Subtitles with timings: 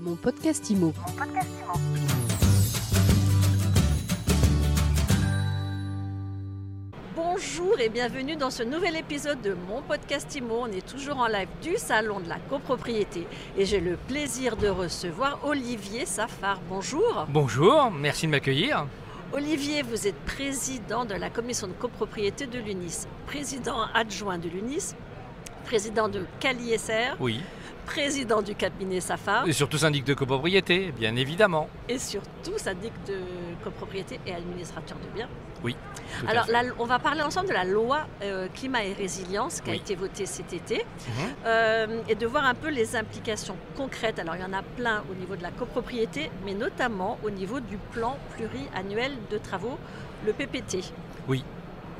[0.00, 0.92] Mon podcast IMO.
[7.14, 10.60] Bonjour et bienvenue dans ce nouvel épisode de mon podcast IMO.
[10.62, 13.26] On est toujours en live du salon de la copropriété
[13.58, 16.60] et j'ai le plaisir de recevoir Olivier Safar.
[16.68, 17.26] Bonjour.
[17.28, 18.86] Bonjour, merci de m'accueillir.
[19.32, 24.94] Olivier, vous êtes président de la commission de copropriété de l'UNIS, président adjoint de l'UNIS,
[25.64, 27.40] président de CaliSR, Oui.
[27.94, 31.68] Président du cabinet Safar Et surtout syndic de copropriété, bien évidemment.
[31.88, 33.18] et surtout syndic de
[33.64, 35.28] copropriété et administrateur de biens.
[35.64, 35.76] Oui.
[36.28, 39.72] Alors, la- on va parler ensemble de la loi euh, climat et résilience qui a
[39.72, 39.78] Oui.
[39.78, 41.28] été votée cet été Mhm.
[41.46, 44.18] euh, et de voir un peu les implications concrètes.
[44.20, 47.58] Alors, il y en a plein au niveau de la copropriété, mais notamment au niveau
[47.60, 49.78] du plan pluriannuel de travaux,
[50.24, 50.92] le PPT.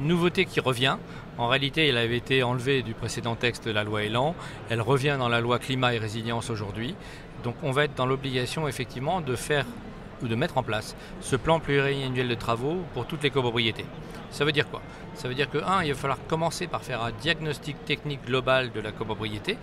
[0.00, 0.96] Nouveauté qui revient.
[1.36, 4.34] En réalité, elle avait été enlevée du précédent texte de la loi Elan.
[4.70, 6.94] Elle revient dans la loi climat et résilience aujourd'hui.
[7.44, 9.66] Donc on va être dans l'obligation effectivement de faire
[10.22, 13.84] ou de mettre en place ce plan pluriannuel de travaux pour toutes les copropriétés.
[14.30, 14.80] Ça veut dire quoi?
[15.14, 18.72] Ça veut dire que, un, il va falloir commencer par faire un diagnostic technique global
[18.72, 19.58] de la copropriété.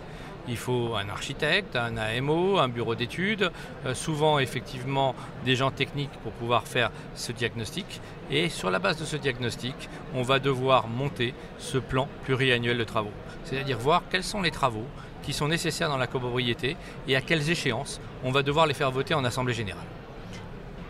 [0.48, 3.50] Il faut un architecte, un AMO, un bureau d'études,
[3.84, 8.00] euh, souvent effectivement des gens techniques pour pouvoir faire ce diagnostic.
[8.30, 9.74] Et sur la base de ce diagnostic,
[10.14, 13.12] on va devoir monter ce plan pluriannuel de travaux.
[13.44, 14.86] C'est-à-dire voir quels sont les travaux
[15.22, 16.76] qui sont nécessaires dans la copropriété
[17.06, 19.86] et à quelles échéances on va devoir les faire voter en Assemblée Générale.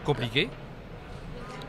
[0.05, 0.49] Compliqué,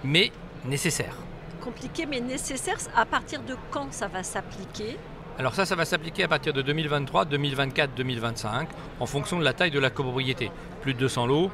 [0.04, 0.32] mais
[0.66, 1.16] nécessaire.
[1.62, 2.78] Compliqué mais nécessaire.
[2.96, 4.98] À partir de quand ça va s'appliquer?
[5.40, 8.68] Alors ça, ça va s'appliquer à partir de 2023, 2024, 2025,
[9.00, 10.52] en fonction de la taille de la copropriété.
[10.82, 11.50] Plus de 200 lots,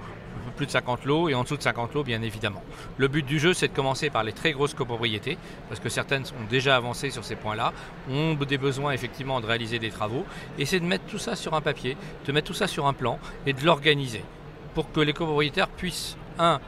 [0.55, 2.63] plus de 50 lots et en dessous de 50 lots, bien évidemment.
[2.97, 5.37] Le but du jeu, c'est de commencer par les très grosses copropriétés,
[5.69, 7.73] parce que certaines ont déjà avancé sur ces points-là,
[8.09, 10.25] ont des besoins effectivement de réaliser des travaux,
[10.57, 12.93] et c'est de mettre tout ça sur un papier, de mettre tout ça sur un
[12.93, 14.23] plan et de l'organiser,
[14.73, 16.59] pour que les copropriétaires puissent, un,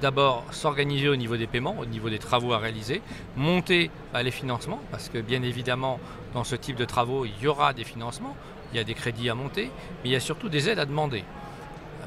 [0.00, 3.02] d'abord s'organiser au niveau des paiements, au niveau des travaux à réaliser,
[3.36, 5.98] monter bah, les financements, parce que bien évidemment,
[6.34, 8.36] dans ce type de travaux, il y aura des financements,
[8.72, 9.70] il y a des crédits à monter,
[10.02, 11.24] mais il y a surtout des aides à demander.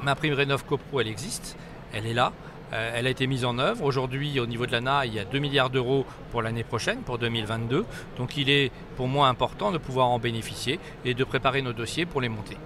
[0.03, 1.57] Ma prime Rénov CoPro, elle existe,
[1.93, 2.31] elle est là,
[2.73, 3.83] euh, elle a été mise en œuvre.
[3.83, 7.17] Aujourd'hui, au niveau de l'ANA, il y a 2 milliards d'euros pour l'année prochaine, pour
[7.17, 7.85] 2022.
[8.17, 12.05] Donc il est pour moi important de pouvoir en bénéficier et de préparer nos dossiers
[12.05, 12.57] pour les monter.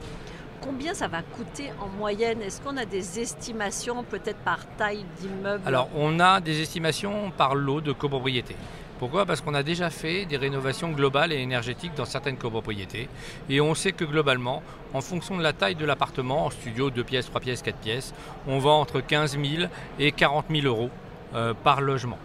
[0.64, 2.42] Combien ça va coûter en moyenne?
[2.42, 5.62] Est-ce qu'on a des estimations peut-être par taille d'immeuble?
[5.66, 8.56] Alors, on a des estimations par lot de copropriété.
[8.98, 9.26] Pourquoi?
[9.26, 13.10] Parce qu'on a déjà fait des rénovations globales et énergétiques dans certaines copropriétés.
[13.50, 14.64] Et on sait que globalement,
[14.94, 18.14] en fonction de la taille de l'appartement, en studio 2 pièces, 3 pièces, 4 pièces,
[18.48, 19.70] on vend entre 15 000
[20.00, 20.90] et 40 000 euros
[21.36, 22.20] euh, par logement.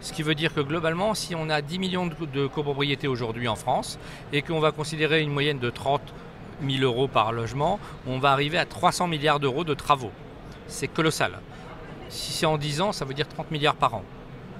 [0.00, 3.56] Ce qui veut dire que globalement, si on a 10 millions de, copropriétés aujourd'hui en
[3.56, 3.98] France
[4.32, 6.00] et qu'on va considérer une moyenne de 30
[6.62, 10.12] 000 euros par logement, on va arriver à 300 milliards d'euros de travaux.
[10.66, 11.40] C'est colossal.
[12.08, 14.02] Si c'est en 10 ans, ça veut dire 30 milliards par an.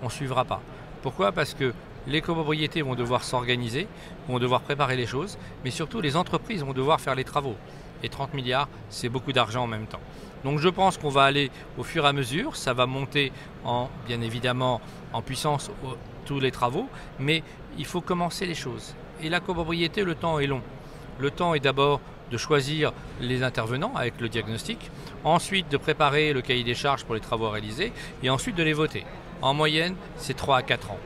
[0.02, 0.60] On ne suivra pas.
[1.02, 1.32] Pourquoi?
[1.32, 1.72] Parce que
[2.06, 3.88] les copropriétés vont devoir s'organiser,
[4.28, 7.56] vont devoir préparer les choses, mais surtout les entreprises vont devoir faire les travaux.
[8.02, 10.00] Et 30 milliards, c'est beaucoup d'argent en même temps.
[10.44, 13.32] Donc je pense qu'on va aller au fur et à mesure, ça va monter
[13.64, 14.80] en, bien évidemment
[15.12, 15.70] en puissance
[16.24, 17.42] tous les travaux, mais
[17.78, 18.94] il faut commencer les choses.
[19.22, 20.62] Et la copropriété, le temps est long.
[21.18, 22.00] Le temps est d'abord
[22.30, 24.90] de choisir les intervenants avec le diagnostic,
[25.24, 28.62] ensuite de préparer le cahier des charges pour les travaux à réaliser, et ensuite de
[28.62, 29.04] les voter.
[29.42, 30.98] En moyenne, c'est 3 à 4 ans.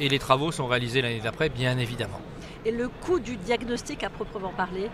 [0.00, 2.20] Et les travaux sont réalisés l'année d'après, bien évidemment.
[2.64, 4.88] Et le coût du diagnostic à proprement parler?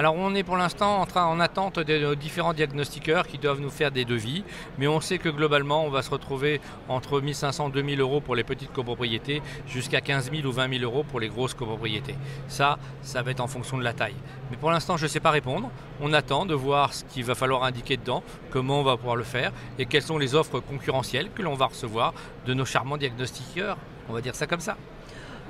[0.00, 3.68] Alors on est pour l'instant en, en attente de nos différents diagnostiqueurs qui doivent nous
[3.68, 4.44] faire des devis,
[4.78, 8.34] mais on sait que globalement on va se retrouver entre 1500 et 2000 euros pour
[8.34, 12.14] les petites copropriétés jusqu'à 15 000 ou 20 000 euros pour les grosses copropriétés.
[12.48, 14.16] Ça, ça va être en fonction de la taille.
[14.50, 15.70] Mais pour l'instant je ne sais pas répondre.
[16.00, 19.24] On attend de voir ce qu'il va falloir indiquer dedans, comment on va pouvoir le
[19.24, 22.14] faire et quelles sont les offres concurrentielles que l'on va recevoir
[22.46, 23.76] de nos charmants diagnostiqueurs.
[24.08, 24.78] On va dire ça comme ça.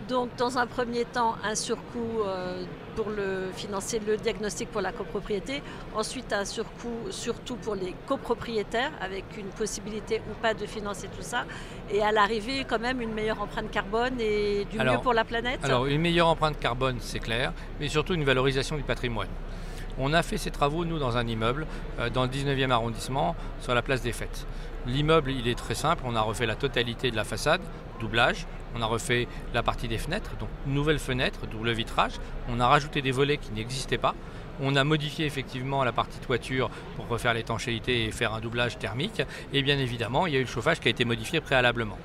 [0.09, 2.65] Donc, dans un premier temps, un surcoût euh,
[2.97, 5.63] pour le financer le diagnostic pour la copropriété.
[5.95, 11.23] Ensuite, un surcoût surtout pour les copropriétaires, avec une possibilité ou pas de financer tout
[11.23, 11.45] ça.
[11.91, 15.25] Et à l'arrivée, quand même, une meilleure empreinte carbone et du Alors- mieux pour la
[15.25, 15.61] planète.
[15.63, 19.29] Alors une meilleure empreinte carbone, c'est clair, mais surtout une valorisation du patrimoine.
[20.03, 21.67] On a fait ces travaux, nous, dans un immeuble,
[21.99, 24.47] euh, dans le 19e arrondissement, sur la place des Fêtes.
[24.87, 27.61] L'immeuble, il est très simple, on a refait la totalité de la façade,
[28.01, 32.15] doublage, on a refait la partie des fenêtres, donc nouvelles fenêtres, double vitrage,
[32.49, 34.15] on a rajouté des volets qui n'existaient pas,
[34.63, 39.21] on a modifié effectivement la partie toiture pour refaire l'étanchéité et faire un doublage thermique,
[39.53, 41.99] et bien évidemment, il y a eu le chauffage qui a été modifié préalablement.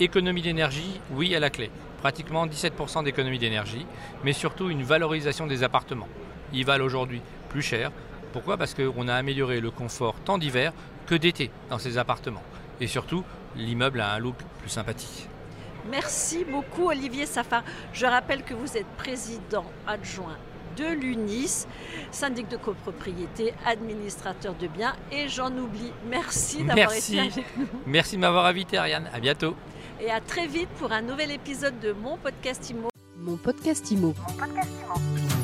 [0.00, 1.70] Économie d'énergie, oui à la clé.
[2.02, 3.86] Pratiquement 17% d'économie d'énergie,
[4.22, 6.08] mais surtout une valorisation des appartements.
[6.52, 7.90] Ils valent aujourd'hui plus cher,
[8.32, 8.56] Pourquoi?
[8.56, 10.72] Parce qu'on a amélioré le confort tant d'hiver
[11.06, 12.42] que d'été dans ces appartements.
[12.80, 13.24] Et surtout,
[13.56, 15.28] l'immeuble a un look plus sympathique.
[15.90, 17.62] Merci beaucoup Olivier Safar.
[17.92, 20.38] Je rappelle que vous êtes président adjoint
[20.76, 21.66] de l'UNIS,
[22.10, 25.92] syndic de copropriété, administrateur de biens et j'en oublie.
[26.08, 27.66] Merci d'avoir été avec nous.
[27.86, 29.08] Merci de m'avoir invité Ariane.
[29.12, 29.54] À bientôt.
[30.00, 32.88] Et à très vite pour un nouvel épisode de mon podcast IMO.
[33.18, 34.14] Mon podcast IMO.
[34.26, 35.41] Mon podcast IMO.